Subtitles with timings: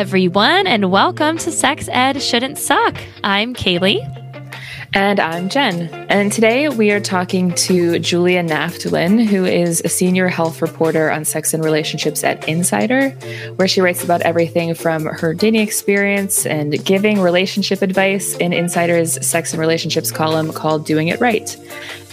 [0.00, 2.96] everyone, and welcome to Sex Ed Shouldn't Suck.
[3.22, 4.00] I'm Kaylee.
[4.94, 5.90] And I'm Jen.
[6.08, 11.26] And today we are talking to Julia Naftulin, who is a senior health reporter on
[11.26, 13.10] sex and relationships at Insider,
[13.56, 19.24] where she writes about everything from her dating experience and giving relationship advice in Insider's
[19.24, 21.58] sex and relationships column called Doing It Right.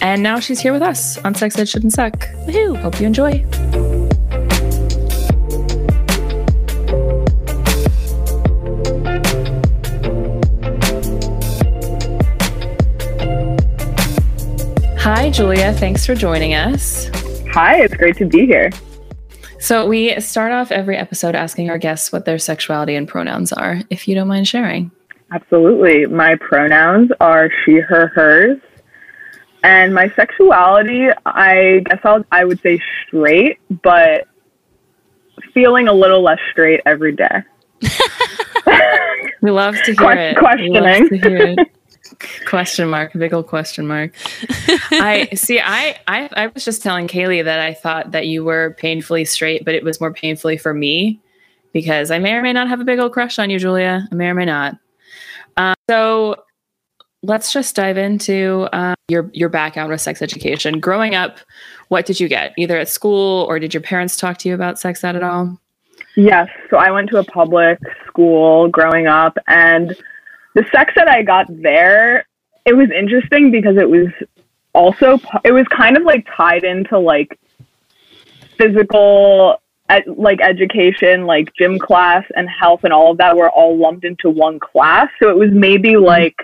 [0.02, 2.28] And now she's here with us on Sex Ed Shouldn't Suck.
[2.44, 2.76] Woohoo!
[2.82, 3.87] Hope you enjoy.
[15.28, 15.74] Hi, Julia.
[15.74, 17.10] Thanks for joining us.
[17.52, 18.70] Hi, it's great to be here.
[19.60, 23.82] So, we start off every episode asking our guests what their sexuality and pronouns are,
[23.90, 24.90] if you don't mind sharing.
[25.30, 26.06] Absolutely.
[26.06, 28.58] My pronouns are she, her, hers.
[29.62, 34.26] And my sexuality, I guess I'll, I would say straight, but
[35.52, 37.42] feeling a little less straight every day.
[39.42, 40.38] we love to hear it.
[40.38, 41.58] Questioning.
[42.46, 44.12] Question mark big old question mark.
[44.90, 48.74] I see I, I i was just telling kaylee that i thought that you were
[48.78, 51.20] painfully straight but it was more painfully for me
[51.72, 54.06] because i may or may not have a big old crush on you julia.
[54.10, 54.78] I may or may not.
[55.56, 56.36] Uh, so
[57.22, 60.80] let's just dive into uh, your your background with sex education.
[60.80, 61.38] Growing up
[61.88, 62.52] what did you get?
[62.56, 65.58] Either at school or did your parents talk to you about sex ed at all?
[66.16, 66.48] Yes.
[66.70, 69.96] So I went to a public school growing up, and
[70.58, 72.26] the sex that I got there,
[72.66, 74.08] it was interesting because it was
[74.72, 77.38] also, it was kind of like tied into like
[78.58, 79.62] physical,
[80.16, 84.30] like education, like gym class and health and all of that were all lumped into
[84.30, 85.08] one class.
[85.22, 86.34] So it was maybe like,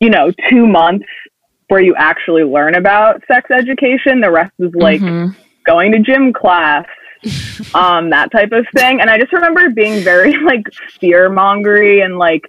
[0.00, 1.06] you know, two months
[1.68, 4.20] where you actually learn about sex education.
[4.20, 5.36] The rest is like Mhm.
[5.64, 6.86] going to gym class,
[7.74, 9.00] um, that type of thing.
[9.00, 10.66] And I just remember being very like
[11.00, 12.42] fear mongery and like,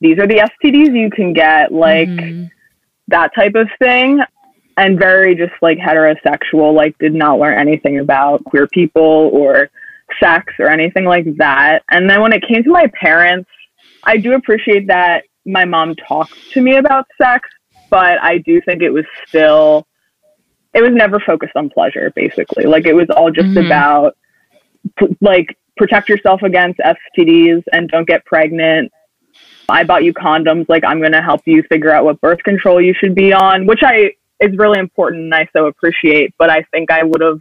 [0.00, 2.50] these are the STDs you can get, like Mhm.
[3.08, 4.20] that type of thing.
[4.76, 9.68] And very just like heterosexual, like did not learn anything about queer people or
[10.18, 11.82] sex or anything like that.
[11.90, 13.50] And then when it came to my parents,
[14.04, 17.48] I do appreciate that my mom talked to me about sex,
[17.90, 19.86] but I do think it was still
[20.72, 23.66] it was never focused on pleasure basically like it was all just Mhm.
[23.66, 24.16] about
[25.20, 28.92] like protect yourself against stds and don't get pregnant
[29.70, 32.80] i bought you condoms like i'm going to help you figure out what birth control
[32.80, 34.10] you should be on which i
[34.40, 37.40] is really important and i so appreciate but i think i would have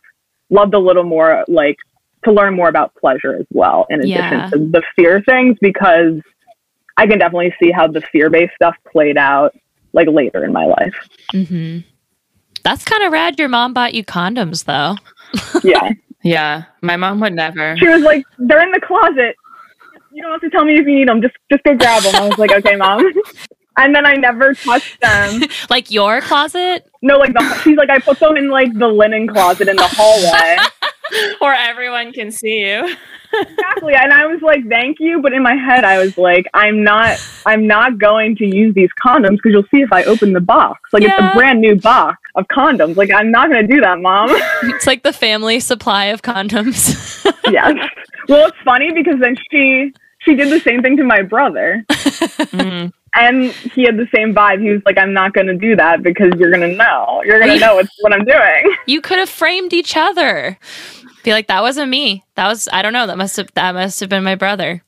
[0.49, 1.77] loved a little more like
[2.25, 4.49] to learn more about pleasure as well in addition Yeah.
[4.51, 6.19] to the fear things because
[6.97, 9.55] i can definitely see how the fear-based stuff played out
[9.93, 10.93] like later in my life
[11.33, 11.79] Mm-hmm.
[12.61, 13.39] That's kind of rad.
[13.39, 14.95] Your mom bought you condoms, though.
[15.63, 15.91] yeah
[16.23, 19.35] yeah my mom would never she was like, "They're in the closet.
[20.19, 21.21] You don't have to tell me if you need them.
[21.21, 23.09] Just just go grab them." I was like, "Okay, mom."
[23.77, 25.43] And then I never touched them.
[25.69, 26.85] like your closet?
[27.01, 29.87] No, like the she's like, I put them in like the linen closet in the
[29.87, 30.57] hallway.
[31.39, 32.93] where everyone can see you
[33.33, 33.93] exactly.
[33.93, 37.17] And I was like, "Thank you," but in my head, I was like, "I'm not.
[37.45, 40.81] I'm not going to use these condoms because you'll see if I open the box.
[40.91, 42.95] Like it's a brand new box of condoms.
[42.95, 44.29] Like I'm not going to do that, mom."
[44.63, 47.23] It's like the family supply of condoms.
[47.51, 47.89] yes.
[48.27, 51.83] Well, it's funny because then she she did the same thing to my brother.
[51.89, 52.91] Mm.
[53.15, 54.61] and he had the same vibe.
[54.61, 57.21] He was like, "I'm not going to do that because you're going to know.
[57.25, 60.57] You're going to know what's, what I'm doing." you could have framed each other.
[61.23, 62.23] Be like, that wasn't me.
[62.35, 63.07] That was I don't know.
[63.07, 64.83] That must have that must have been my brother.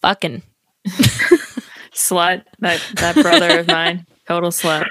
[0.00, 0.42] Fucking.
[1.94, 4.84] slut that that brother of mine total slut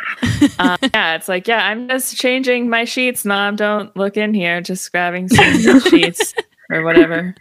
[0.57, 4.61] um, yeah it's like yeah i'm just changing my sheets mom don't look in here
[4.61, 6.33] just grabbing some sheets
[6.71, 7.35] or whatever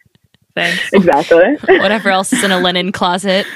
[0.54, 1.56] thanks Exactly.
[1.78, 3.46] Whatever else is in a linen closet.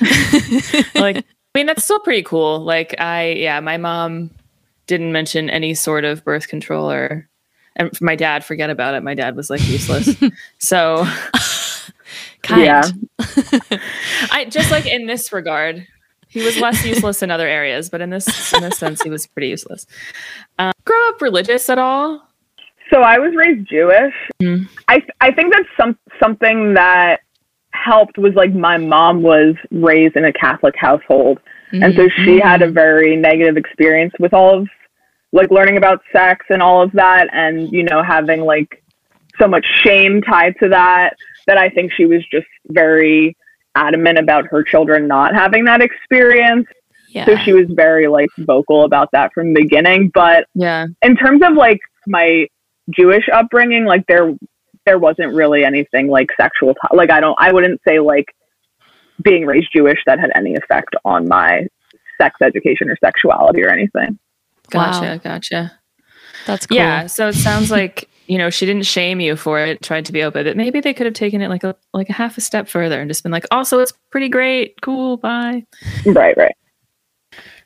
[0.94, 4.30] like i mean that's still pretty cool like i yeah my mom
[4.86, 7.28] didn't mention any sort of birth control or
[7.76, 10.14] and my dad forget about it my dad was like useless
[10.58, 11.06] so
[12.42, 12.64] Kind.
[12.64, 12.82] Yeah.
[14.30, 15.86] i just like in this regard
[16.28, 19.26] he was less useless in other areas but in this in this sense he was
[19.26, 19.86] pretty useless
[20.58, 22.28] um, grow up religious at all
[22.92, 24.14] So I was raised Jewish.
[24.42, 24.68] Mm.
[24.88, 27.20] I I think that's some something that
[27.70, 31.38] helped was like my mom was raised in a Catholic household,
[31.72, 34.68] and so she had a very negative experience with all of
[35.32, 38.82] like learning about sex and all of that, and you know having like
[39.38, 41.14] so much shame tied to that
[41.46, 43.34] that I think she was just very
[43.74, 46.66] adamant about her children not having that experience.
[47.08, 47.24] yeah.
[47.24, 50.10] So she was very like vocal about that from the beginning.
[50.12, 52.46] But yeah in terms of like my
[52.90, 54.34] Jewish upbringing, like there
[54.84, 58.26] there wasn't really anything like sexual, t- like I don't, I wouldn't say like
[59.22, 61.68] being raised Jewish that had any effect on my
[62.20, 64.18] sex education or sexuality or anything.
[64.70, 65.16] Gotcha, Wow.
[65.18, 65.72] gotcha.
[66.46, 66.76] That's cool.
[66.78, 70.12] Yeah, so it sounds like you know she didn't shame you for it, tried to
[70.12, 72.40] be open, but maybe they could have taken it like a like a half a
[72.40, 75.64] step further and just been like, also it's pretty great, cool, bye.
[76.06, 76.54] Right, right.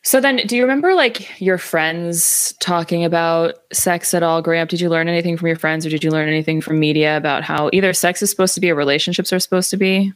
[0.06, 4.68] So then, do you remember like your friends talking about sex at all growing up?
[4.68, 7.42] Did you learn anything from your friends, or did you learn anything from media about
[7.42, 10.12] how either sex is supposed to be or relationships are supposed to be?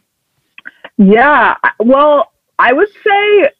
[0.97, 1.57] Yeah.
[1.81, 3.51] Well, I would say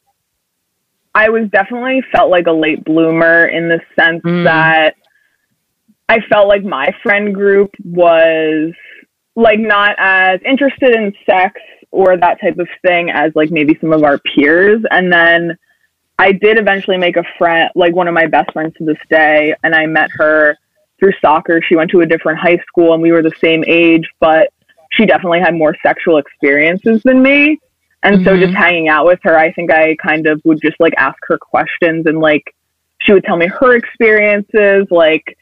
[1.13, 4.45] I was definitely felt like a late bloomer in the sense Mm.
[4.45, 4.95] that
[6.07, 8.71] I felt like my friend group was
[9.35, 11.59] like not as interested in sex
[11.91, 14.81] or that type of thing as like maybe some of our peers.
[14.91, 15.57] And then
[16.21, 19.55] I did eventually make a friend, like one of my best friends to this day,
[19.63, 20.55] and I met her
[20.99, 21.63] through soccer.
[21.67, 24.53] She went to a different high school and we were the same age, but
[24.91, 27.59] she definitely had more sexual experiences than me.
[28.03, 28.39] And so Mhm.
[28.39, 31.39] just hanging out with her, I think I kind of would just like ask her
[31.39, 32.53] questions and like
[32.99, 34.85] she would tell me her experiences.
[34.91, 35.35] Like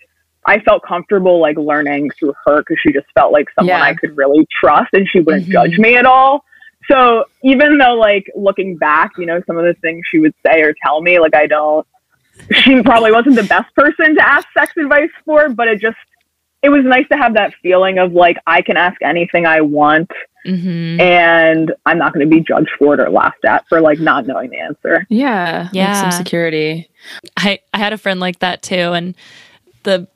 [0.45, 3.83] I felt comfortable like learning through her because she just felt like someone Yeah.
[3.83, 5.51] I could really trust and she wouldn't Mhm.
[5.51, 6.45] judge me at all.
[6.89, 10.61] So even though like looking back, you know, some of the things she would say
[10.61, 11.85] or tell me, like I don't
[12.51, 15.97] she probably wasn't the best person to ask sex advice for, but it just
[16.61, 20.09] it was nice to have that feeling of like I can ask anything I want
[20.47, 21.01] Mm-hmm.
[21.01, 24.25] and I'm not going to be judged for it or laughed at for like not
[24.25, 25.05] knowing the answer.
[25.09, 26.09] Yeah, like Yeah.
[26.09, 26.89] some security.
[27.35, 28.93] I, I had a friend like that too.
[28.93, 29.15] And
[29.83, 30.07] the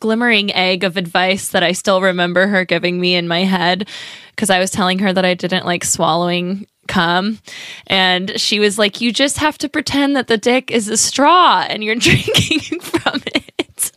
[0.00, 3.88] glimmering egg of advice that I still remember her giving me in my head,
[4.30, 7.38] because I was telling her that I didn't like swallowing cum.
[7.86, 11.64] And she was like, You just have to pretend that the dick is a straw
[11.68, 13.92] and you're drinking from it.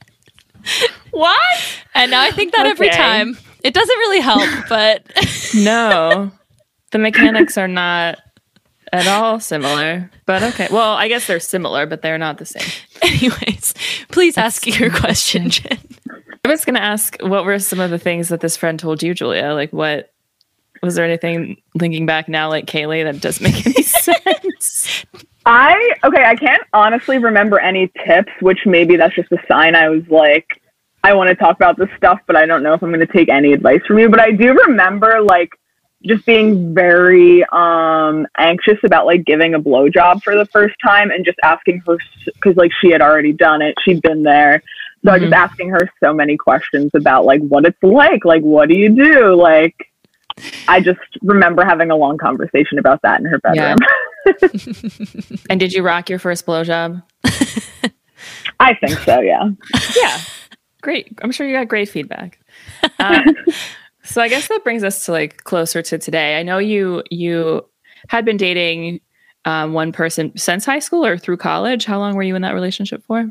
[1.12, 1.40] What?
[1.94, 3.38] And now I think that every time.
[3.64, 5.04] It doesn't really help, but
[5.56, 6.32] No,
[6.92, 8.20] the mechanics are not
[8.94, 10.10] at all similar.
[10.26, 12.68] But okay, well, I guess they're similar, but they're not the same.
[13.02, 13.74] anyways,
[14.10, 15.80] please ask your question, Jen.
[16.44, 19.04] I was going to ask, what were some of the things that this friend told
[19.04, 19.54] you, Julia?
[19.54, 20.14] Like, what
[20.82, 25.06] was there anything thinking back now, like Kaylee, that doesn't make any sense?
[25.46, 29.88] I okay, I can't honestly remember any tips, which maybe that's just a sign I
[29.88, 30.62] was like
[31.04, 33.14] I want to talk about this stuff, but I don't know if I'm going to
[33.14, 35.52] take any advice from you, but I do remember like
[36.06, 41.26] just being very um anxious about like giving a blowjob for the first time and
[41.26, 41.98] just asking her
[42.42, 43.76] cuz like she had already done it.
[43.84, 44.62] She'd been there.
[45.06, 48.70] So I just asking her so many questions about like what it's like, like what
[48.70, 49.36] do you do?
[49.36, 49.76] Like
[50.68, 53.76] I just remember having a long conversation about that in her Yeah.
[53.76, 55.40] bedroom.
[55.50, 57.02] and did you rock your first blowjob?
[58.60, 59.50] I think so, yeah.
[59.96, 60.18] yeah
[60.82, 62.40] great i'm sure you got great feedback
[63.00, 63.22] uh,
[64.08, 67.64] so i guess that brings us to like closer to today i know you you
[68.10, 69.00] had been dating
[69.46, 72.54] um, one person since high school or through college how long were you in that
[72.54, 73.30] relationship for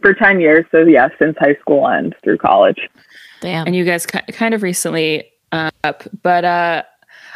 [0.00, 0.64] For 10 years.
[0.70, 2.78] So, yeah, since high school and through college.
[3.40, 3.66] Damn.
[3.66, 6.82] and you guys ki- kind of recently uh, up but uh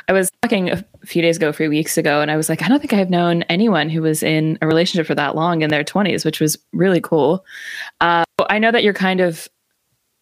[0.09, 2.63] i was talking a few days ago a few weeks ago and i was like
[2.63, 5.69] i don't think i've known anyone who was in a relationship for that long in
[5.71, 7.45] their 20s which was really cool
[8.01, 9.47] uh, i know that you're kind of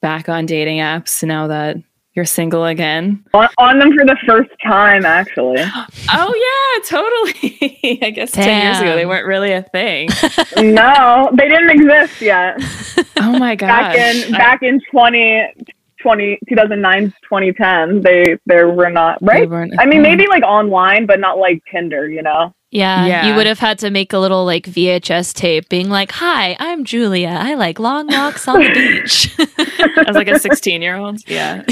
[0.03, 1.77] back on dating apps now that
[2.19, 5.59] you're single again On, on them for the first time, actually.
[6.13, 10.09] oh yeah totally i guess 10 years ago they weren't really a thing
[10.57, 12.57] no, they didn't exist yet.
[13.19, 13.69] oh my god.
[13.69, 15.55] Back in I- back in 20,
[16.03, 19.51] 20 2009, 2010, they there were not, they right?
[19.51, 20.17] weren't a I mean, thing.
[20.17, 22.53] maybe like online, but not like Tinder, you know?
[22.71, 23.27] Yeah, Yeah.
[23.29, 26.85] you would have had to make a little like VHS tape being like, "Hi, I'm
[26.85, 27.31] Julia.
[27.41, 29.35] I like long walks on the beach."
[30.07, 31.63] as like a 16 year old yeah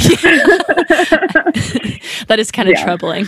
[2.29, 2.85] that is kind of Yeah.
[2.85, 3.26] troubling.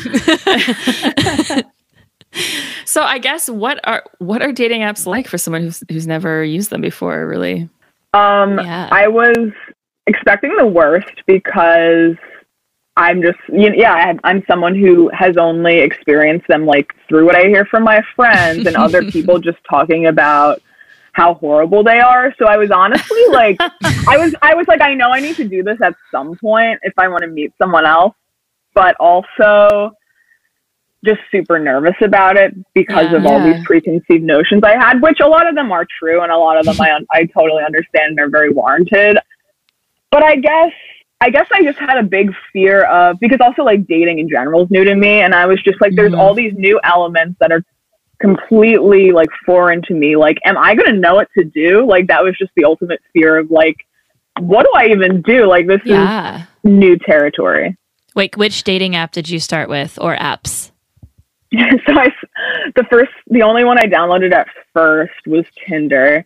[2.84, 6.42] So I guess what are what are dating apps like for someone who's who's never
[6.44, 7.26] used them before?
[7.26, 7.68] Really?
[8.14, 8.88] Um, Yeah.
[8.90, 9.36] I was
[10.06, 12.16] expecting the worst because
[12.98, 17.26] I'm just, you know, yeah, I, I'm someone who has only experienced them like through
[17.26, 20.60] what I hear from my friends and other people just talking about
[21.12, 22.34] how horrible they are.
[22.40, 25.44] So I was honestly like, I was, I was like, I know I need to
[25.44, 28.14] do this at some point if I want to meet someone else,
[28.74, 29.92] but also
[31.04, 33.18] just super nervous about it because Yeah.
[33.18, 33.52] of all Yeah.
[33.52, 36.58] these preconceived notions I had, which a lot of them are true and a lot
[36.58, 39.18] of them I, I totally understand and are very warranted.
[40.10, 40.72] But I guess
[41.20, 44.62] I guess I just had a big fear of because also like dating in general
[44.64, 46.18] is new to me and I was just like there's Mhm.
[46.18, 47.64] all these new elements that are
[48.20, 50.16] completely like foreign to me.
[50.16, 51.86] Like am I going to know what to do?
[51.86, 53.76] Like that was just the ultimate fear of like
[54.40, 55.46] what do I even do?
[55.46, 56.42] Like this Yeah.
[56.42, 57.76] is new territory.
[58.14, 60.70] Wait, which dating app did you start with or apps?
[61.52, 62.12] so I,
[62.76, 66.24] the first, the only one I downloaded at first was Tinder,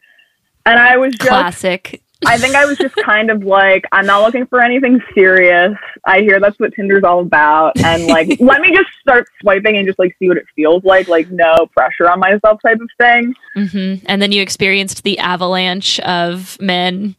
[0.66, 2.02] and I was just, Classic.
[2.26, 5.72] I think I was just kind of like, I'm not looking for anything serious.
[6.04, 9.86] I hear that's what Tinder's all about, and like, let me just start swiping and
[9.86, 13.34] just like see what it feels like, like no pressure on myself type of thing.
[13.54, 17.16] hmm And then you experienced the avalanche of men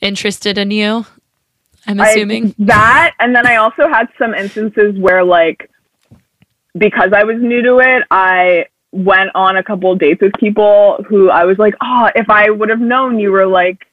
[0.00, 1.06] interested in you.
[1.86, 2.54] I'm I- assuming.
[2.60, 5.70] that, and then I also had some instances where like,
[6.76, 11.04] because I was new to it, I went on a couple of dates with people
[11.08, 13.86] who I was like, oh, if I would have known you were like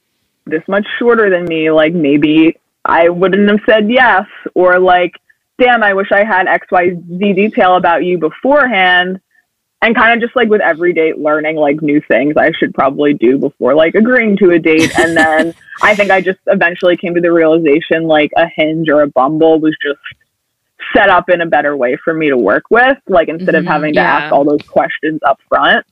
[0.46, 5.12] this much shorter than me, like maybe I wouldn't have said yes, or like,
[5.58, 9.20] damn, I wish I had X, Y, Z detail about you beforehand.
[9.82, 13.12] And kind of just like with every date, learning like new things I should probably
[13.12, 14.90] do before like agreeing to a date.
[14.96, 19.02] And then I think I just eventually came to the realization like a hinge or
[19.02, 20.00] a bumble was just
[20.96, 23.68] set up in a better way for me to work with, like instead of Mhm,
[23.68, 24.20] having to yeah.
[24.20, 25.84] ask all those questions up front.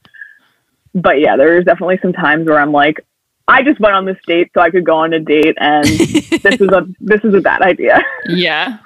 [0.95, 3.05] But yeah, there's definitely some times where I'm like,
[3.49, 6.61] I just went on this date so I could go on a date and this
[6.61, 8.01] is a this is a bad idea.
[8.29, 8.79] yeah.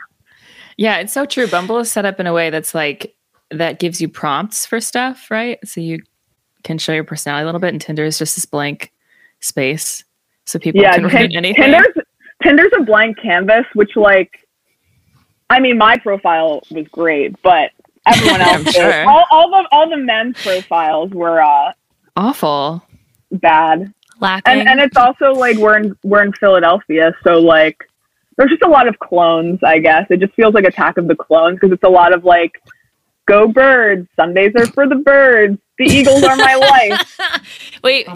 [0.78, 1.46] Yeah, it's so true.
[1.46, 3.14] Bumble is set up in a way that's like
[3.50, 5.58] that gives you prompts for stuff, right?
[5.66, 6.00] So you
[6.64, 8.92] can show your personality a little bit, and Tinder is just this blank
[9.40, 10.04] space,
[10.44, 11.62] so people yeah, can write Tin- anything.
[11.62, 11.94] Tinder's
[12.42, 14.46] Tinder's a blank canvas, which like
[15.48, 17.70] I mean my profile was great, but
[18.06, 19.08] everyone else sure.
[19.08, 21.72] all, all the all the men's profiles were uh
[22.16, 22.82] Awful.
[23.32, 23.94] bad.
[24.20, 24.60] Lacking.
[24.60, 27.88] and and it's also like we're in we're in Philadelphia, so like
[28.36, 29.60] there's just a lot of clones.
[29.62, 32.24] I guess it just feels like Attack of the Clones because it's a lot of
[32.24, 32.62] like,
[33.26, 34.08] go birds.
[34.16, 35.58] Sundays are for the birds.
[35.78, 37.18] The Eagles are my life.
[37.84, 38.06] Wait,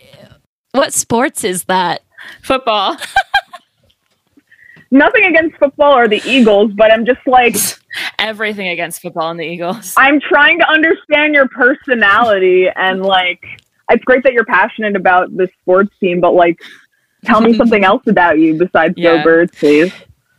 [0.73, 2.03] what sports is that?
[2.43, 2.97] Football.
[4.91, 7.55] Nothing against football or the Eagles, but I'm just like
[8.19, 9.95] Everything against football and the Eagles.
[9.97, 13.45] I'm trying to understand your personality and like
[13.91, 16.61] it's great that you're passionate about the sports team, but like
[17.25, 19.19] tell me something else about you besides Yeah.
[19.19, 19.93] go birds, please.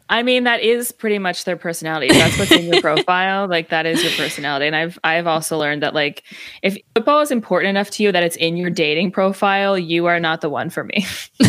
[0.09, 2.09] I mean, that is pretty much their personality.
[2.09, 3.47] That's what's in your profile.
[3.47, 4.67] Like that is your personality.
[4.67, 6.23] And I've I've also learned that like
[6.61, 10.19] if football is important enough to you that it's in your dating profile, you are
[10.19, 11.05] not the one for me.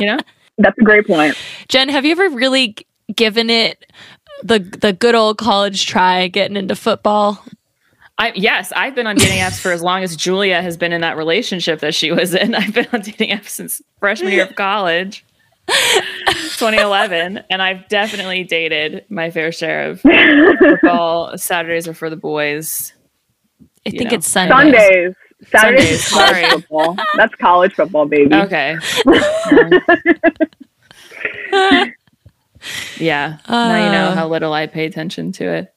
[0.00, 0.18] you know?
[0.58, 1.36] That's a great point.
[1.68, 2.74] Jen, have you ever really
[3.14, 3.84] given it
[4.42, 7.44] the the good old college try getting into football?
[8.18, 11.02] I yes, I've been on dating apps for as long as Julia has been in
[11.02, 12.54] that relationship that she was in.
[12.54, 15.24] I've been on dating apps since freshman year of college.
[15.68, 22.92] 2011 and I've definitely dated my fair share of football Saturdays are for the boys.
[23.84, 24.16] I think know.
[24.16, 24.54] it's Sundays.
[24.54, 25.14] Sundays.
[25.48, 26.50] Saturdays Sundays, college sorry.
[26.50, 26.96] football.
[27.16, 28.34] That's college football, baby.
[28.34, 28.76] Okay.
[32.98, 33.38] yeah.
[33.48, 34.14] now you know Uh.
[34.14, 35.74] how little I pay attention to it.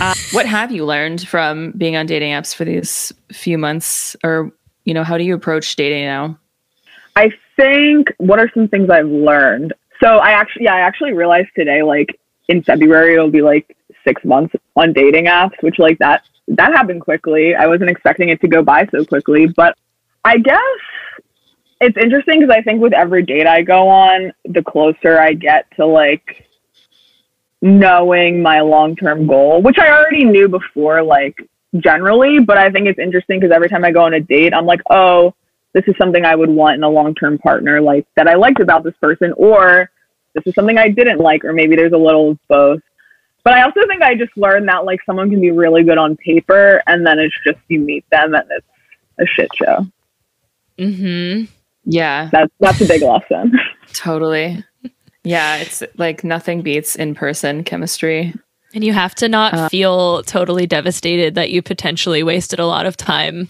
[0.00, 4.16] Uh, what have you learned from being on dating apps for these few months?
[4.24, 4.50] Or,
[4.84, 6.38] you know, how do you approach dating now?
[7.16, 9.72] I think what are some things I've learned?
[10.00, 12.18] So I actually, yeah, I actually realized today, like
[12.48, 17.02] in February, it'll be like six months on dating apps, which like that that happened
[17.02, 17.54] quickly.
[17.54, 19.76] I wasn't expecting it to go by so quickly, but
[20.24, 20.60] I guess
[21.80, 25.66] it's interesting because I think with every date I go on, the closer I get
[25.76, 26.48] to like
[27.60, 31.36] knowing my long term goal, which I already knew before, like
[31.78, 34.66] generally, but I think it's interesting because every time I go on a date, I'm
[34.66, 35.34] like, oh,
[35.72, 38.60] this is something I would want in a long term partner, like that I liked
[38.60, 39.90] about this person, or
[40.34, 42.80] this is something I didn't like, or maybe there's a little of both.
[43.44, 46.16] But I also think I just learned that like someone can be really good on
[46.16, 48.66] paper and then it's just you meet them and it's
[49.18, 49.86] a shit show.
[50.78, 51.44] Mm-hmm.
[51.90, 53.58] Yeah, That's that's a big lesson.
[53.94, 54.62] totally.
[55.24, 58.34] Yeah, it's like nothing beats in person chemistry.
[58.74, 62.84] And you have to not Uh, feel totally devastated that you potentially wasted a lot
[62.84, 63.48] of time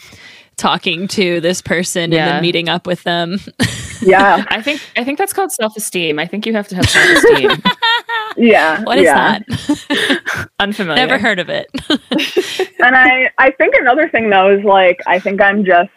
[0.56, 3.38] talking to this person and then meeting up with them.
[4.02, 4.44] yeah.
[4.48, 6.20] I think I think that's called self esteem.
[6.20, 7.50] I think you have to have self esteem.
[8.36, 8.84] Yeah.
[8.84, 9.40] What is yeah.
[9.40, 10.48] that?
[10.60, 10.94] Unfamiliar.
[10.94, 11.66] Never heard of it.
[12.78, 15.90] and I, I think another thing though is like I think I'm just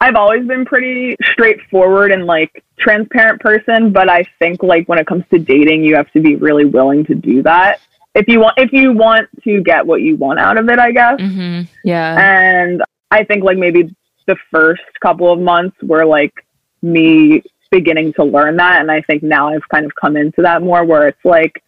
[0.00, 5.06] I've always been pretty straightforward and like transparent person, but I think like when it
[5.06, 7.80] comes to dating, you have to be really willing to do that.
[8.14, 10.92] If you want if you want to get what you want out of it, I
[10.92, 11.20] guess.
[11.20, 12.16] hmm Yeah.
[12.18, 13.94] And I think like maybe
[14.26, 16.34] the first couple of months were like
[16.82, 20.62] me beginning to learn that and I think now I've kind of come into that
[20.62, 21.62] more where it's like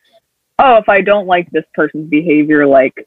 [0.60, 3.06] oh, if I don't like this person's behavior like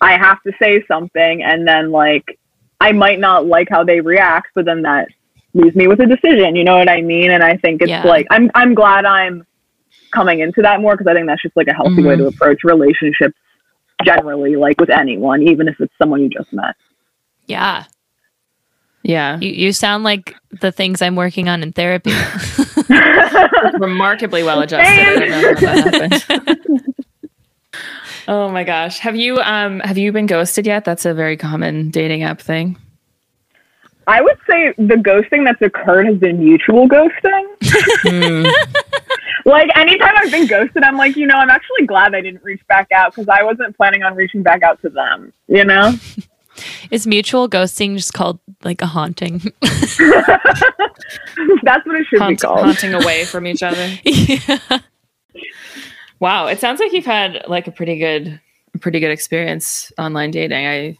[0.00, 2.38] I have to say something and then like
[2.80, 5.08] I might not like how they react, but then that
[5.54, 6.56] leaves me with a decision.
[6.56, 7.30] You know what I mean?
[7.30, 8.02] And I think it's Yeah.
[8.06, 9.46] like I'm I'm glad I'm
[10.12, 12.18] coming into that more because I think that's just like a healthy way Mhm.
[12.18, 13.36] to approach relationships
[14.04, 16.74] generally, like with anyone, even if it's someone you just met.
[17.46, 17.84] Yeah.
[19.02, 19.38] Yeah.
[19.40, 22.12] You you sound like the things I'm working on in therapy.
[23.78, 24.86] Remarkably well adjusted.
[24.88, 26.94] I don't know how that happened.
[28.30, 28.98] Oh my gosh.
[29.00, 30.84] Have you um have you been ghosted yet?
[30.86, 32.78] That's a very common dating app thing.
[34.06, 37.46] I would say the ghosting that's occurred has been mutual ghosting.
[38.02, 38.46] Hmm.
[39.44, 42.66] like anytime I've been ghosted, I'm like, you know, I'm actually glad I didn't reach
[42.66, 45.32] back out because I wasn't planning on reaching back out to them.
[45.48, 45.94] You know?
[46.90, 49.38] Is mutual ghosting just called like a haunting?
[49.60, 49.96] that's
[51.86, 52.60] what it should be called.
[52.60, 53.90] haunting away from each other.
[54.04, 54.58] yeah.
[56.20, 58.38] Wow, it sounds like you've had like a pretty good,
[58.80, 60.66] pretty good experience online dating.
[60.66, 60.98] I,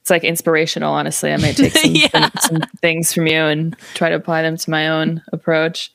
[0.00, 0.92] it's like inspirational.
[0.92, 2.30] Honestly, I might take some, Yeah.
[2.40, 5.92] some things from you and try to apply them to my own approach.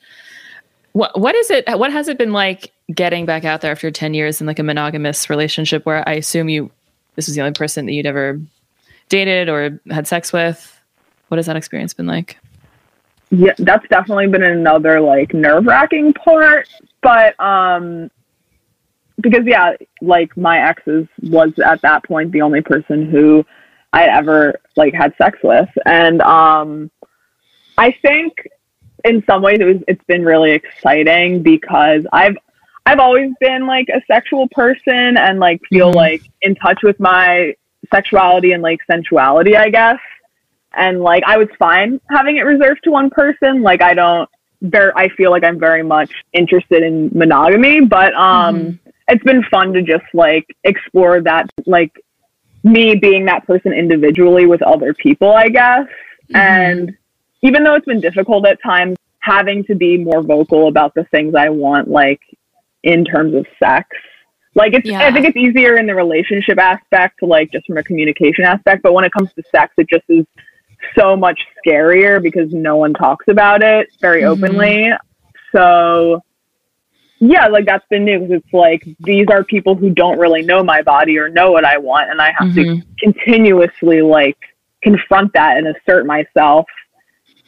[0.93, 1.65] What what is it?
[1.77, 4.63] What has it been like getting back out there after ten years in like a
[4.63, 6.71] monogamous relationship where I assume you
[7.15, 8.39] this was the only person that you'd ever
[9.09, 10.73] dated or had sex with?
[11.27, 12.37] What has that experience been like?
[13.29, 16.69] yeah, that's definitely been another like nerve wracking part.
[17.01, 18.09] But um
[19.21, 23.45] because yeah, like my exes was at that point the only person who
[23.93, 25.69] I ever like had sex with.
[25.85, 26.91] And um
[27.77, 28.33] I think
[29.05, 32.37] in some ways it was it's been really exciting because I've
[32.85, 35.95] I've always been like a sexual person and like feel Mhm.
[35.95, 37.53] like in touch with my
[37.93, 39.99] sexuality and like sensuality, I guess.
[40.73, 43.61] And like I was fine having it reserved to one person.
[43.61, 44.29] Like I don't
[44.61, 49.73] very I feel like I'm very much interested in monogamy, but um it's been fun
[49.73, 51.91] to just like explore that like
[52.63, 55.87] me being that person individually with other people, I guess.
[56.33, 56.95] And
[57.41, 61.35] even though it's been difficult at times, having to be more vocal about the things
[61.35, 62.21] I want, like
[62.83, 63.87] in terms of sex.
[64.55, 65.05] Like it's Yeah.
[65.05, 68.83] I think it's easier in the relationship aspect, like just from a communication aspect.
[68.83, 70.25] But when it comes to sex, it just is
[70.97, 74.27] so much scarier because no one talks about it very Mhm.
[74.27, 74.91] openly.
[75.51, 76.23] So
[77.19, 80.81] yeah, like that's been new it's like these are people who don't really know my
[80.81, 82.83] body or know what I want, and I have to Mhm.
[82.99, 84.37] continuously like
[84.83, 86.65] confront that and assert myself.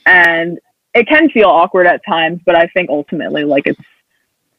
[0.06, 0.60] And
[0.96, 3.80] it can feel awkward at times, but I think ultimately like it's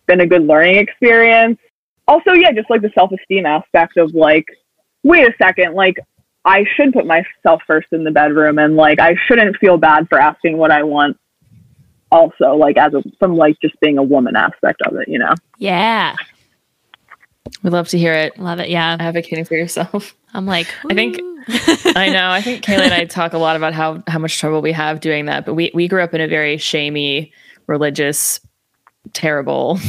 [0.07, 1.59] been a good learning experience.
[2.07, 4.47] Also, yeah, just like the self esteem aspect of like,
[5.03, 5.99] wait a second, like
[6.45, 10.21] I should put myself first in the bedroom and like I shouldn't feel bad for
[10.21, 11.17] asking what I want
[12.11, 15.35] also like as a from like just being a woman aspect of it, you know.
[15.59, 16.17] Yeah.
[17.63, 18.39] We'd love to hear it.
[18.39, 18.69] Love it.
[18.69, 18.97] Yeah.
[18.99, 20.15] Advocating for yourself.
[20.35, 21.21] I'm like, I think-
[21.97, 22.31] I know.
[22.31, 25.01] I think Kayla and I talk a lot about how how much trouble we have
[25.01, 27.33] doing that, but we we grew up in a very shamey,
[27.67, 28.41] religious,
[29.15, 29.81] terrible,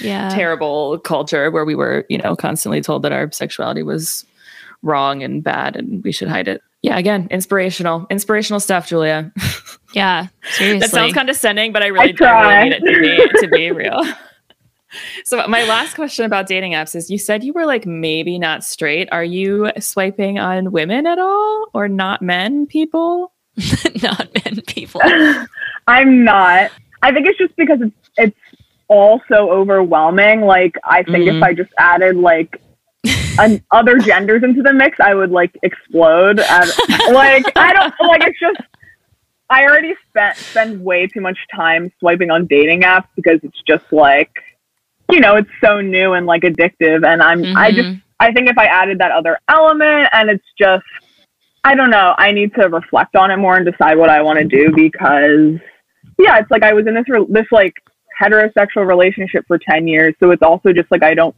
[0.00, 0.28] yeah.
[0.30, 4.26] terrible culture where we were, you know, constantly told that our sexuality was
[4.82, 6.60] wrong and bad and we should hide it.
[6.82, 9.32] Yeah, again, inspirational, inspirational stuff, Julia.
[9.92, 10.28] Yeah.
[10.52, 10.78] Seriously.
[10.78, 12.58] that sounds condescending, but I really, I try.
[12.68, 14.00] really need it to be to be real.
[15.24, 18.64] So my last question about dating apps is you said you were like maybe not
[18.64, 19.08] straight.
[19.12, 23.32] Are you swiping on women at all or not men people?
[24.02, 25.00] not men people.
[25.86, 26.72] I'm not.
[27.02, 28.36] I think it's just because it's it's
[28.88, 30.40] all so overwhelming.
[30.42, 31.36] Like I think Mhm.
[31.36, 32.60] if I just added like
[33.38, 36.38] an, other genders into the mix, I would like explode.
[36.38, 38.60] Like I don't like it's just.
[39.48, 43.84] I already spent spend way too much time swiping on dating apps because it's just
[43.90, 44.30] like,
[45.10, 47.76] you know, it's so new and like addictive, and I'm I mm-hmm.
[47.76, 48.02] just.
[48.20, 50.84] I think if I added that other element and it's just,
[51.64, 54.38] I don't know, I need to reflect on it more and decide what I want
[54.38, 55.58] to do because,
[56.18, 57.72] yeah, it's like I was in this, re- this like
[58.20, 60.14] heterosexual relationship for 10 years.
[60.20, 61.34] So it's also just like I don't,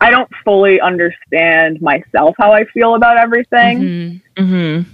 [0.00, 3.80] I don't fully understand myself how I feel about everything.
[3.80, 4.22] Mhm.
[4.36, 4.90] Mm-hmm.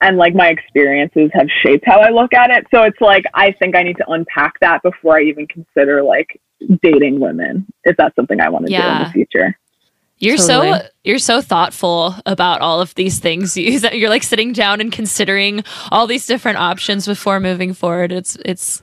[0.00, 2.66] And like my experiences have shaped how I look at it.
[2.72, 6.40] So it's like I think I need to unpack that before I even consider like
[6.82, 9.58] dating women, if that's something I want to do in the future.
[10.18, 13.56] You're so you're so thoughtful about all of these things.
[13.64, 18.12] You, you're like sitting down and considering all these different options before moving forward.
[18.12, 18.82] It's it's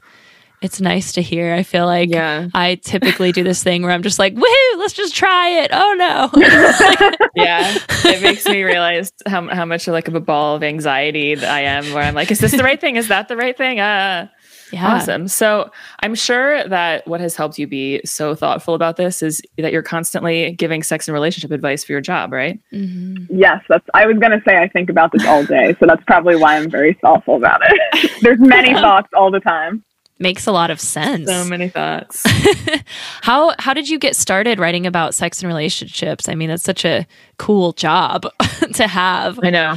[0.61, 1.53] it's nice to hear.
[1.53, 2.47] I feel like Yeah.
[2.53, 5.71] I typically do this thing where I'm just like, woohoo, let's just try it.
[5.73, 7.17] Oh no.
[7.35, 7.77] Yeah.
[8.05, 11.61] It makes me realize how how much like of a ball of anxiety that I
[11.61, 12.95] am where I'm like, is this the right thing?
[12.97, 13.79] Is that the right thing?
[13.79, 14.27] Uh
[14.71, 14.95] Yeah.
[14.95, 15.27] Awesome.
[15.27, 15.69] So
[16.03, 19.81] I'm sure that what has helped you be so thoughtful about this is that you're
[19.83, 22.59] constantly giving sex and relationship advice for your job, right?
[22.73, 23.27] Mhm.
[23.29, 23.85] Yes, that's.
[23.93, 26.69] I was gonna say I think about this all day, so that's probably why I'm
[26.69, 28.11] very thoughtful about it.
[28.21, 29.83] There's many thoughts all the time.
[30.21, 31.27] Makes a lot of sense.
[31.27, 32.23] So many thoughts.
[33.21, 36.29] how how did you get started writing about sex and relationships?
[36.29, 37.07] I mean, that's such a
[37.37, 38.27] cool job
[38.73, 39.39] to have.
[39.43, 39.75] I know.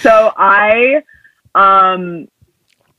[0.00, 1.02] So I,
[1.54, 2.26] um,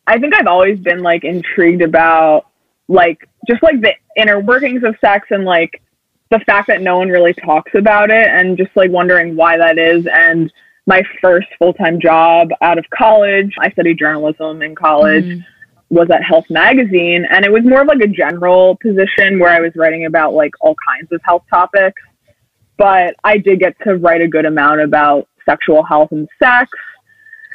[0.06, 2.48] I think I've always been like intrigued about
[2.88, 5.82] like just like the inner workings of sex and like
[6.30, 9.78] the fact that no one really talks about it and just like wondering why that
[9.78, 10.52] is and
[10.86, 15.46] my first full-time job out of college i studied journalism in college Mhm.
[15.90, 19.60] Was at health magazine and it was more of like a general position where i
[19.60, 22.02] was writing about like all kinds of health topics
[22.78, 26.70] but i did get to write a good amount about sexual health and sex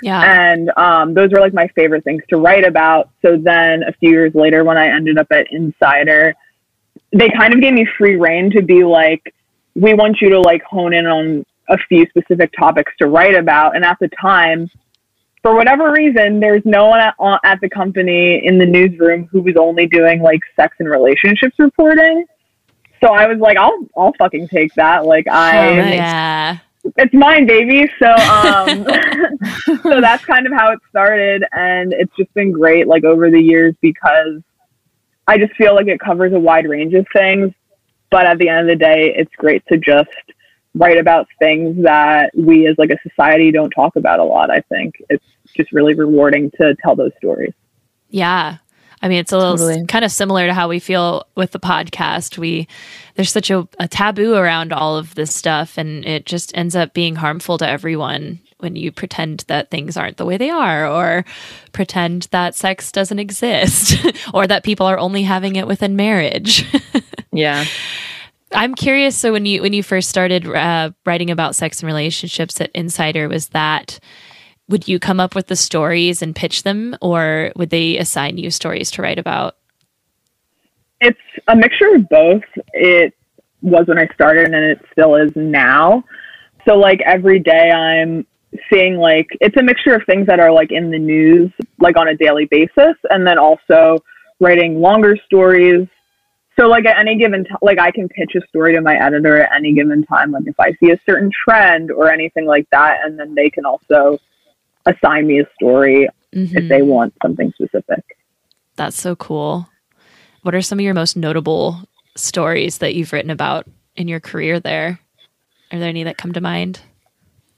[0.03, 0.23] Yeah.
[0.53, 3.11] and um, those were like my favorite things to write about.
[3.21, 6.35] So then a few years later, when I ended up at Insider,
[7.12, 9.33] they kind of gave me free reign to be like,
[9.75, 13.77] we want you to like hone in on a few specific topics to write about.
[13.77, 14.68] And at the time,
[15.43, 19.57] for whatever reason, there's no one at, at the company in the newsroom who was
[19.57, 22.25] only doing like sex and relationships reporting.
[23.03, 25.05] So I was like, I'll, I'll fucking take that.
[25.05, 25.75] Like I, Oh.
[25.75, 26.59] Yeah.
[26.97, 27.91] it's mine, baby.
[27.99, 28.87] So, um,
[29.83, 33.41] so that's kind of how it started, and it's just been great, like over the
[33.41, 34.41] years, because
[35.27, 37.53] I just feel like it covers a wide range of things.
[38.11, 40.11] But at the end of the day, it's great to just
[40.75, 44.51] write about things that we as like a society don't talk about a lot.
[44.51, 47.53] I think it's just really rewarding to tell those stories.
[48.11, 48.59] Yeah.
[49.05, 49.85] I mean, it's a little Totally.
[49.87, 52.38] kind of similar to how we feel with the podcast.
[52.38, 52.69] We
[53.17, 56.95] there's such a, a taboo around all of this stuff, and it just ends up
[56.95, 61.25] being harmful to everyone when you pretend that things aren't the way they are, or
[61.73, 63.97] pretend that sex doesn't exist,
[64.35, 66.65] or that people are only having it within marriage.
[67.35, 67.65] Yeah.
[68.55, 69.17] I'm curious.
[69.17, 73.27] So when you when you first started uh, writing about sex and relationships at Insider,
[73.27, 73.99] was that
[74.68, 78.51] would you come up with the stories and pitch them, or would they assign you
[78.51, 79.57] stories to write about?
[81.01, 82.44] It's a mixture of both.
[82.72, 83.14] It
[83.61, 86.05] was when I started and it still is now.
[86.64, 88.27] So like every day I'm
[88.70, 92.09] seeing like it's a mixture of things that are like in the news like on
[92.09, 93.98] a daily basis and then also
[94.40, 95.88] writing longer stories.
[96.59, 99.42] So like at any given time like I can pitch a story to my editor
[99.42, 102.98] at any given time like if I see a certain trend or anything like that
[103.05, 104.18] and then they can also
[104.87, 106.68] assign me a story if Mhm.
[106.68, 108.03] they want something specific.
[108.77, 109.68] That's so cool.
[110.42, 111.81] What are some of your most notable
[112.16, 113.66] stories that you've written about
[113.97, 114.99] in your career there?
[115.73, 116.81] Are there any that come to mind?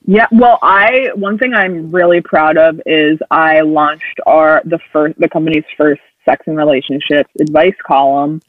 [0.06, 5.18] Yeah, well, I one thing I'm really proud of is I launched our the first
[5.18, 8.42] the company's first sex and relationships advice column.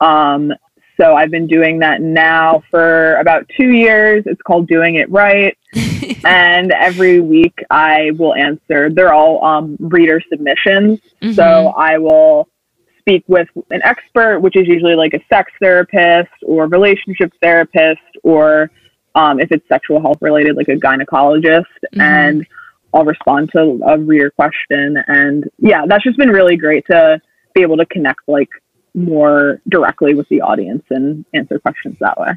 [0.00, 0.52] Um,
[1.00, 4.24] so I've been doing that now for about two years.
[4.26, 5.56] It's called Doing It Right,
[6.24, 8.90] and every week I will answer.
[8.90, 11.00] They're all um, reader submissions.
[11.34, 11.74] So Mhm.
[11.76, 12.48] I will
[12.98, 18.70] speak with an expert, which is usually like a sex therapist or relationship therapist, or
[19.14, 21.64] um, if it's sexual health related, like a gynecologist,
[21.94, 22.00] Mhm.
[22.00, 22.46] and
[22.92, 25.02] I'll respond to a reader question.
[25.06, 27.20] And yeah, that's just been really great to
[27.54, 28.48] be able to connect like
[28.94, 32.32] more directly with the audience and answer questions that way.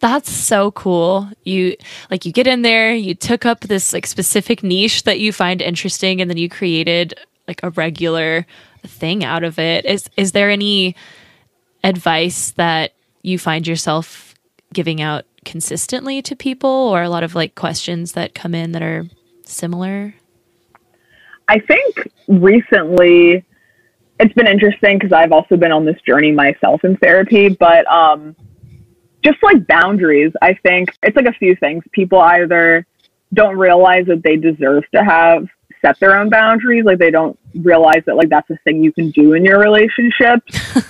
[0.00, 1.28] That's so cool.
[1.44, 1.76] You
[2.10, 5.60] like you get in there, you took up this like specific niche that you find
[5.60, 7.14] interesting and then you created
[7.48, 8.46] like a regular
[8.86, 9.84] thing out of it.
[9.84, 10.94] Is is there any
[11.82, 14.34] advice that you find yourself
[14.72, 18.82] giving out consistently to people or a lot of like questions that come in that
[18.82, 19.06] are
[19.44, 20.14] similar?
[21.48, 23.44] I think recently
[24.20, 28.36] it's been interesting because I've also been on this journey myself in therapy, but um,
[29.24, 31.84] just like boundaries, I think it's like a few things.
[31.92, 32.86] People either
[33.34, 35.46] don't realize that they deserve to have
[35.82, 39.10] set their own boundaries, like they don't realize that like that's a thing you can
[39.10, 40.42] do in your relationship,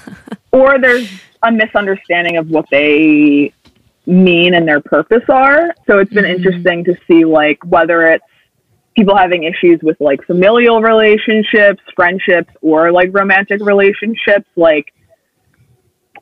[0.52, 1.08] or there's
[1.42, 3.52] a misunderstanding of what they
[4.06, 5.74] mean and their purpose are.
[5.86, 6.36] So it's been Mhm.
[6.36, 8.24] interesting to see like whether it's
[8.96, 14.92] people having issues with like familial relationships, friendships, or like romantic relationships, like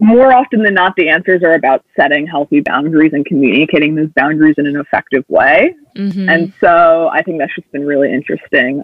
[0.01, 4.55] more often than not, the answers are about setting healthy boundaries and communicating those boundaries
[4.59, 5.75] in an effective way.
[5.97, 6.31] Mhm.
[6.31, 8.83] And so I think that's just been really interesting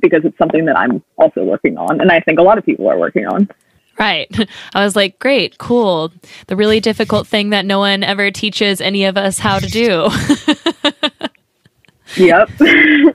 [0.00, 2.00] because it's something that I'm also working on.
[2.00, 3.48] And I think a lot of people are working on.
[3.98, 4.28] Right.
[4.74, 6.12] I was like, great, cool.
[6.46, 10.08] The really difficult thing that no one ever teaches any of us how to do.
[12.16, 12.50] Yep.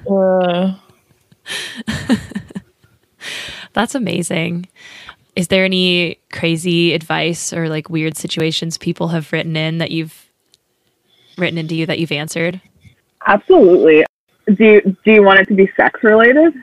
[0.10, 0.76] Uh,
[3.74, 4.68] That's amazing.
[5.36, 10.30] Is there any crazy advice or like weird situations people have written in that you've
[11.38, 12.62] written into you that you've answered?
[13.28, 14.06] Absolutely.
[14.54, 16.54] Do you, do you want it to be sex related?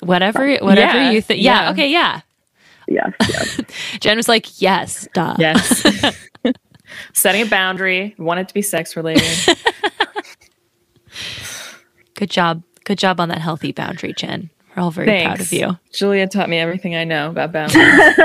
[0.00, 1.42] Whatever, whatever Yeah, you think.
[1.42, 1.70] Yeah, yeah.
[1.70, 1.90] Okay.
[1.90, 2.20] Yeah.
[2.88, 3.12] Yes.
[3.28, 3.60] Yes.
[4.00, 5.36] Jen was like, yes, duh.
[5.38, 5.84] Yes.
[7.12, 8.14] Setting a boundary.
[8.18, 9.24] Want it to be sex related.
[12.14, 12.62] Good job.
[12.84, 14.50] Good job on that healthy boundary, Jen.
[14.76, 15.78] We're all very proud of you.
[15.92, 17.84] Julia taught me everything I know about boundaries.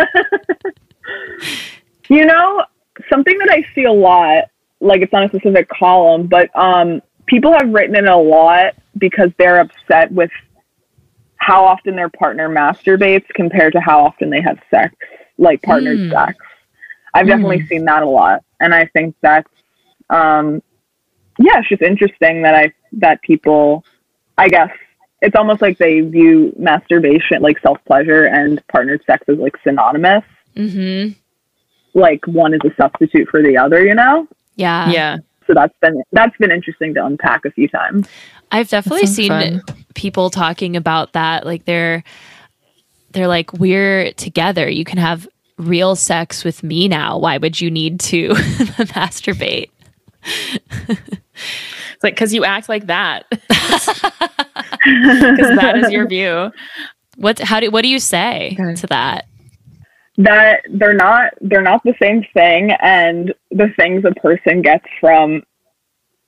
[2.10, 2.63] You know,
[3.10, 4.45] something that I see a lot,
[4.82, 9.29] like it's not a specific column, but um, people have written in a lot because
[9.39, 10.29] they're upset with
[11.38, 14.93] how often their partner masturbates compared to how often they have sex,
[15.38, 16.12] like partnered Hmm.
[16.12, 16.36] sex.
[17.13, 19.49] I've definitely seen that a lot, and I think that's,
[20.10, 20.62] um,
[21.39, 23.84] yeah, it's just interesting that I that people,
[24.38, 24.71] I guess,
[25.23, 30.23] it's almost like they view masturbation, like self pleasure, and partnered sex as like synonymous
[30.55, 31.13] Mm-hmm.
[31.99, 34.27] like one is a substitute for the other, you know?
[34.55, 34.89] Yeah.
[34.91, 35.17] yeah.
[35.47, 38.07] So that's been that's been interesting to unpack a few times.
[38.51, 39.63] I've definitely seen fun.
[39.95, 41.45] people talking about that.
[41.45, 42.03] Like they're
[43.12, 44.69] they're like, we're together.
[44.69, 47.17] You can have real sex with me now.
[47.17, 48.29] Why would you need to
[48.93, 49.69] masturbate?
[50.25, 53.25] It's like, because you act like that.
[54.86, 56.51] Because that is your view.
[57.15, 58.75] What how do what do you say Okay.
[58.75, 59.27] to that?
[60.17, 65.41] That they're not they're not the same thing and the things a person gets from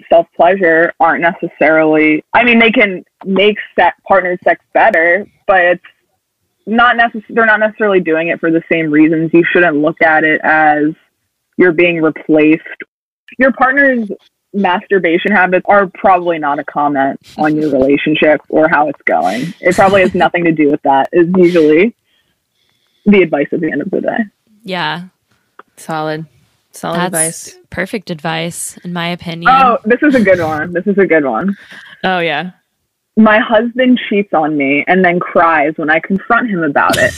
[0.10, 5.84] self pleasure aren't necessarily I mean they can make set partnered sex better, but it's
[6.66, 9.32] not necess- they're not necessarily doing it for the same reasons.
[9.34, 10.86] You shouldn't look at it as
[11.58, 12.62] you're being replaced.
[13.38, 14.10] Your partner's
[14.54, 19.54] masturbation habits are probably not a comment on your relationship or how it's going.
[19.60, 21.10] It probably has nothing to do with that.
[21.12, 21.96] Is usually
[23.06, 24.18] the advice at the end of the day.
[24.64, 25.08] Yeah.
[25.78, 26.26] Solid.
[26.72, 27.08] Solid That's
[27.48, 27.58] advice.
[27.70, 29.50] perfect advice, in my opinion.
[29.50, 30.74] Oh, this is a good one.
[30.74, 31.56] This is a good one.
[32.04, 32.52] Oh, yeah.
[33.18, 37.14] My husband cheats on me and then cries when I confront him about it.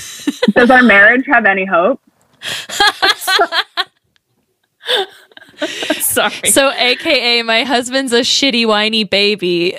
[0.54, 2.00] Does our marriage have any hope?
[6.00, 6.50] Sorry.
[6.50, 9.78] So, AKA, my husband's a shitty, whiny baby.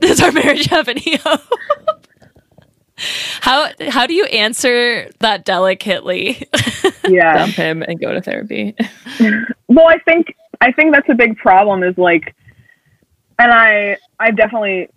[0.00, 1.40] Does our marriage have any hope?
[3.40, 6.46] How how do you answer that delicately?
[7.08, 7.34] Yeah.
[7.38, 8.76] Dump him and go to therapy.
[9.68, 12.34] Well, I think I think that's a big problem is like
[13.38, 14.90] and I I've definitely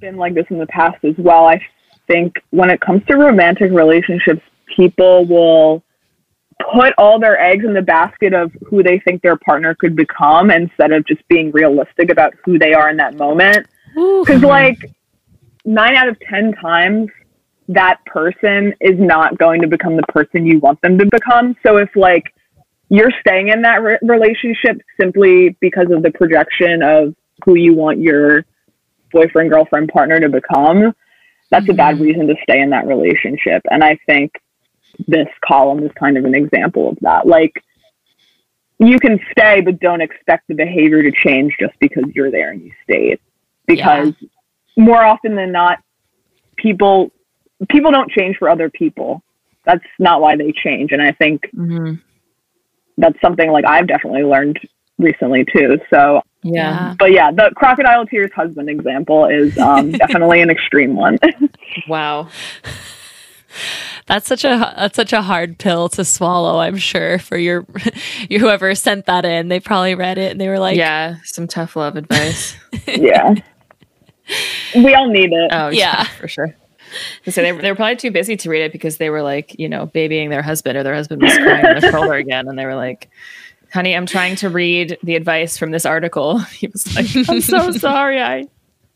[0.00, 1.46] been like this in the past as well.
[1.46, 1.62] I
[2.08, 4.42] think when it comes to romantic relationships,
[4.76, 5.82] people will
[6.72, 10.50] put all their eggs in the basket of who they think their partner could become
[10.50, 13.66] instead of just being realistic about who they are in that moment.
[13.94, 14.78] Because, like,
[15.64, 17.08] nine out of 10 times,
[17.68, 21.56] that person is not going to become the person you want them to become.
[21.62, 22.24] So, if, like,
[22.88, 28.00] you're staying in that re- relationship simply because of the projection of who you want
[28.00, 28.44] your
[29.12, 30.94] boyfriend, girlfriend, partner to become,
[31.50, 32.04] that's a bad mm-hmm.
[32.04, 33.62] reason to stay in that relationship.
[33.70, 34.32] And I think
[35.06, 37.26] this column is kind of an example of that.
[37.26, 37.52] Like,
[38.78, 42.62] you can stay, but don't expect the behavior to change just because you're there and
[42.62, 43.18] you stayed.
[43.66, 44.12] Because
[44.76, 45.78] more often than not,
[46.56, 47.10] people
[47.68, 49.22] people don't change for other people.
[49.64, 50.92] That's not why they change.
[50.92, 51.94] And I think hmm
[52.96, 54.58] that's something like I've definitely learned
[54.98, 55.78] recently too.
[55.88, 56.94] So, Yeah.
[56.98, 61.18] but yeah, the crocodile tears husband example is um, definitely an extreme one.
[61.88, 62.28] Wow.
[64.08, 66.58] That's such a that's such a hard pill to swallow.
[66.58, 67.66] I'm sure for your,
[68.30, 71.16] your whoever sent that in, they probably read it and they were like, yeah.
[71.24, 72.56] Some tough love advice.
[72.86, 73.34] yeah,
[74.74, 75.50] we all need it.
[75.52, 75.98] Oh, Yeah.
[75.98, 76.54] yeah, for sure.
[77.28, 79.68] So they, they were probably too busy to read it because they were like, you
[79.68, 82.48] know, babying their husband or their husband was crying on their shoulder again.
[82.48, 83.10] And they were like,
[83.74, 86.38] honey, I'm trying to read the advice from this article.
[86.38, 88.22] He was like, I'm so sorry.
[88.22, 88.46] I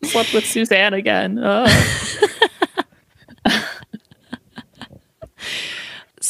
[0.05, 1.39] slept with Suzanne again.
[1.43, 1.67] Oh.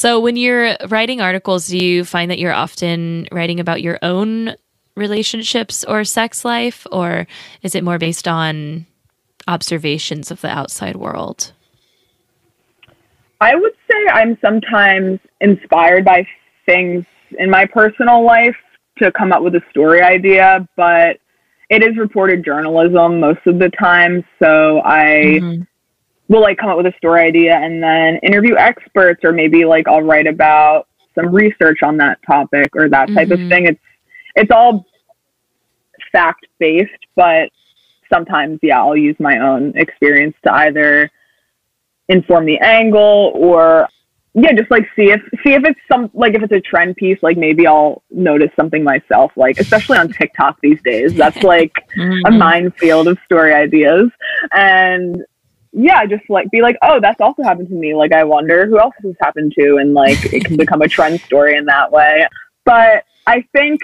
[0.02, 4.56] So, when you're writing articles, do you find that you're often writing about your own
[4.96, 7.28] relationships or sex life, or
[7.62, 8.86] is it more based on
[9.46, 11.52] observations of the outside world?
[13.40, 16.26] I would say I'm sometimes inspired by
[16.66, 17.04] things
[17.38, 18.56] in my personal life
[18.98, 21.18] to come up with a story idea, but
[21.70, 24.24] it is reported journalism most of the time.
[24.42, 25.66] So I Mhm.
[26.28, 29.88] Will like come up with a story idea and then interview experts, or maybe like
[29.88, 33.44] I'll write about some research on that topic or that type Mhm.
[33.44, 33.66] of thing.
[33.66, 33.80] It's
[34.37, 34.87] it's all
[36.11, 37.50] fact based, but
[38.12, 41.11] sometimes yeah, I'll use my own experience to either
[42.08, 43.88] inform the angle or
[44.35, 47.18] yeah, just like see if see if it's some like if it's a trend piece,
[47.22, 49.32] like maybe I'll notice something myself.
[49.37, 52.22] Like especially on TikTok these days, that's like Mhm.
[52.26, 54.11] a minefield of story ideas.
[54.52, 55.22] And
[55.72, 57.94] yeah, just like be like, oh, that's also happened to me.
[57.94, 60.88] Like I wonder who else this has happened to, and like it can become a
[60.88, 62.26] trend story in that way.
[62.64, 63.80] But I think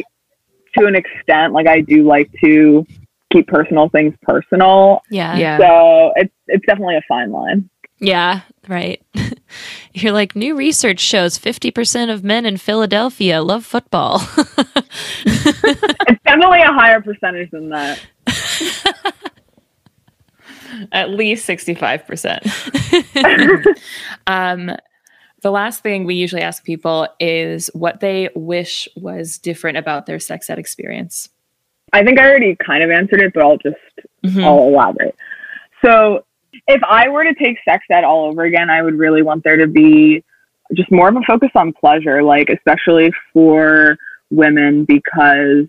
[0.77, 2.87] to an extent, like I do like to
[3.33, 5.03] keep personal things personal.
[5.11, 5.37] Yeah.
[5.37, 5.59] Yeah.
[5.59, 7.69] So it's it's definitely a fine line.
[8.01, 9.03] Yeah, right.
[9.93, 14.23] You're like, new research shows 50% of men in Philadelphia love football.
[15.25, 18.01] It's definitely a higher percentage than that.
[20.93, 23.67] At least 65%.
[24.27, 24.71] um,
[25.43, 30.19] the last thing we usually ask people is what they wish was different about their
[30.19, 31.29] sex ed experience.
[31.93, 33.77] I think I already kind of answered it, but I'll just
[34.25, 34.45] Mhm.
[34.45, 35.15] I'll elaborate.
[35.85, 36.25] So,
[36.67, 39.57] if I were to take sex ed all over again, I would really want there
[39.57, 40.25] to be
[40.75, 43.97] just more of a focus on pleasure, like especially for
[44.31, 45.67] women, because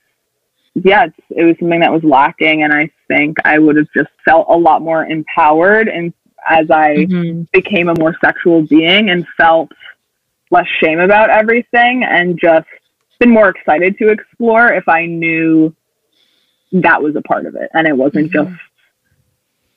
[0.75, 4.09] yeah, it's, it was something that was lacking, and I think I would have just
[4.25, 6.13] felt a lot more empowered, and
[6.49, 7.51] as I Mhm.
[7.51, 9.71] became a more sexual being, and felt
[10.51, 12.67] less shame about everything, and just
[13.19, 15.75] been more excited to explore if I knew
[16.71, 18.33] that was a part of it, and it wasn't Mhm.
[18.33, 18.61] just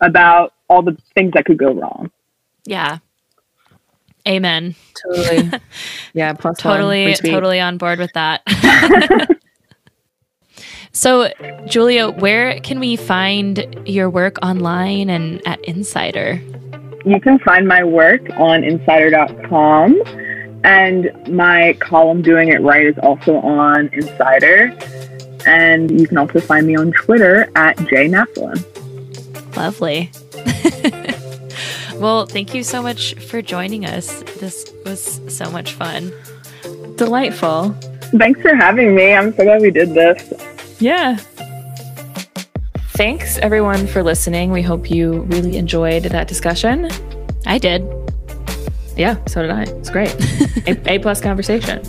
[0.00, 2.10] about all the things that could go wrong.
[2.64, 2.98] yeah.
[4.28, 4.76] Amen.
[4.94, 5.50] Totally.
[6.14, 6.32] Yeah.
[6.34, 6.74] Plus one.
[6.76, 8.42] Totally, totally on board with that.
[10.92, 11.32] so,
[11.66, 16.40] Julia, where can we find your work online and at Insider?
[17.04, 20.00] You can find my work on insider.com,
[20.64, 24.76] and my column Doing It Right is also on Insider.
[25.46, 28.64] And you can also find me on Twitter at jnapolin.
[29.56, 30.10] Lovely.
[32.00, 34.22] well, thank you so much for joining us.
[34.38, 36.12] This was so much fun.
[36.96, 37.74] Delightful.
[38.16, 39.14] Thanks for having me.
[39.14, 40.32] I'm so glad we did this.
[40.82, 41.16] Yeah.
[42.94, 44.50] Thanks everyone for listening.
[44.50, 46.90] We hope you really enjoyed that discussion.
[47.46, 47.86] I did.
[48.96, 49.62] Yeah, so did I.
[49.62, 50.12] It's great.
[50.66, 51.82] a, a plus conversation.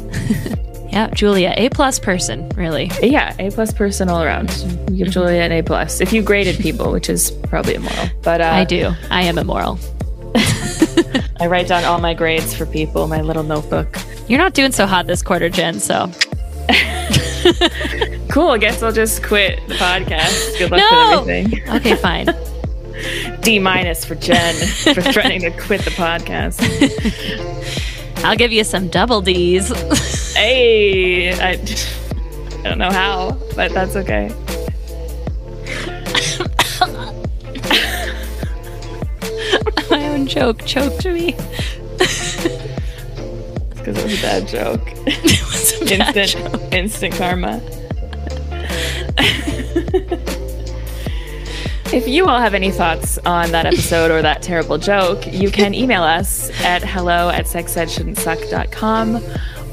[0.94, 2.92] Yeah, Julia, A plus person, really.
[3.02, 4.50] Yeah, A plus person all around.
[4.96, 6.02] Give Julia an A plus.
[6.02, 8.92] If you graded people, which is probably immoral, but uh, I do.
[9.10, 9.80] I am immoral.
[11.40, 13.98] I write down all my grades for people, my little notebook.
[14.28, 16.12] You're not doing so hot this quarter, Jen, so.
[18.34, 18.50] Cool.
[18.50, 20.58] I guess I'll just quit the podcast.
[20.58, 21.24] Good luck No!
[21.24, 21.70] with everything.
[21.76, 22.26] Okay, fine.
[23.42, 24.56] D minus for Jen
[24.94, 26.58] for threatening to quit the podcast.
[28.24, 29.68] I'll give you some double D's.
[30.34, 34.32] Hey, I, I don't know how, but that's okay.
[39.92, 41.34] My own joke choked me.
[43.76, 44.82] Because it was a bad joke.
[45.06, 46.74] It was a bad instant, joke.
[46.74, 47.62] instant karma.
[51.94, 55.74] if you all have any thoughts on that episode or that terrible joke, you can
[55.74, 59.22] email us at hello at sexedshouldn'tsuck.com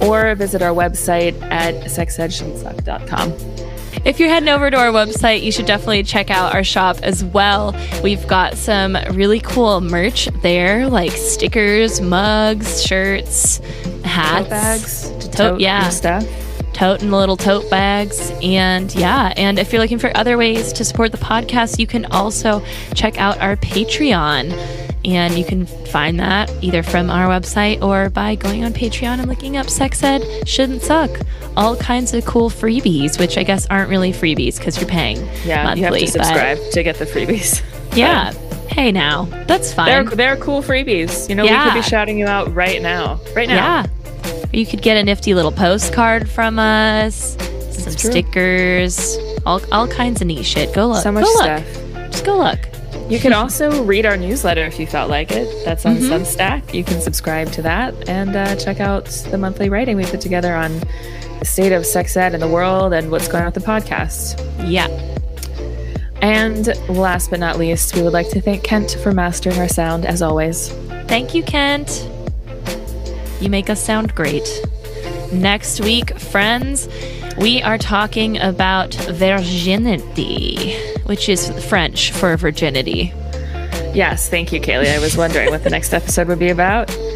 [0.02, 3.32] or visit our website at sexedshouldn'tsuck.com.
[4.02, 7.22] If you're heading over to our website, you should definitely check out our shop as
[7.22, 7.76] well.
[8.02, 13.58] We've got some really cool merch there, like stickers, mugs, shirts,
[14.04, 15.90] hats, Tote bags, to Tote- yeah.
[15.90, 16.24] stuff.
[16.80, 18.32] Tote and little tote bags.
[18.42, 22.06] And yeah, and if you're looking for other ways to support the podcast, you can
[22.06, 22.64] also
[22.94, 24.56] check out our Patreon.
[25.04, 29.28] And you can find that either from our website or by going on Patreon and
[29.28, 31.10] looking up Sex Ed Shouldn't Suck.
[31.56, 35.64] All kinds of cool freebies, which I guess aren't really freebies because you're paying Yeah,
[35.64, 35.80] monthly.
[35.80, 37.62] you have to but- subscribe to get the freebies.
[37.96, 38.32] yeah.
[38.68, 40.16] Hey now, that's They're, fine.
[40.16, 41.28] they're cool freebies.
[41.28, 43.20] You know, we could be shouting you out right now.
[43.34, 43.54] Right now.
[43.56, 43.86] Yeah.
[44.30, 47.36] Or you could get a nifty little postcard from us,
[47.72, 48.10] some true.
[48.10, 49.16] stickers,
[49.46, 50.74] all, all kinds of neat shit.
[50.74, 51.02] Go look.
[51.02, 51.76] So much go stuff.
[51.94, 52.10] look.
[52.12, 52.58] Just go look.
[53.08, 55.64] You can also read our newsletter if you felt like it.
[55.64, 56.08] That's on Mhm.
[56.10, 56.72] Substack.
[56.74, 60.54] You can subscribe to that and uh, check out the monthly writing we put together
[60.54, 60.80] on
[61.40, 64.38] the state of sex ed in the world and what's going on with the podcast.
[64.70, 64.86] Yeah.
[66.22, 70.04] And last but not least, we would like to thank Kent for mastering our sound
[70.04, 70.68] as always.
[71.08, 72.06] Thank you, Kent.
[73.40, 74.48] You make us sound great.
[75.32, 76.88] Next week, friends,
[77.38, 80.74] we are talking about virginity,
[81.06, 83.12] which is French for virginity.
[83.94, 84.94] Yes, thank you, Kaylee.
[84.94, 86.94] I was wondering what the next episode would be about.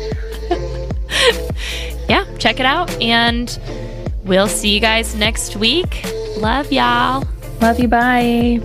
[2.09, 2.91] Yeah, check it out.
[3.01, 3.59] And
[4.25, 6.05] we'll see you guys next week.
[6.37, 7.27] Love y'all.
[7.61, 7.89] Love you.
[7.89, 8.61] Bye.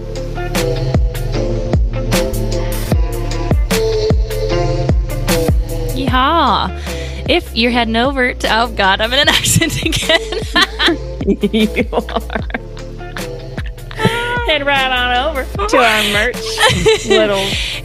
[5.95, 6.79] Yeehaw!
[7.30, 10.22] If you're heading over to, oh God, I'm in an accent again.
[11.54, 12.42] you are.
[14.48, 16.36] Head right on over to our merch
[17.08, 17.38] little.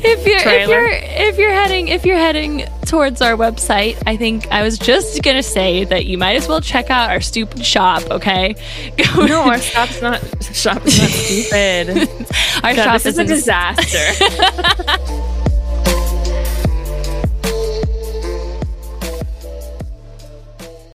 [0.03, 4.47] if you're if you're if you're heading if you're heading towards our website, I think
[4.51, 8.03] I was just gonna say that you might as well check out our stupid shop.
[8.11, 8.55] Okay,
[8.97, 10.21] Go- No, our shop's not.
[10.55, 12.09] Shop is not stupid.
[12.65, 14.15] our shop this is a disaster.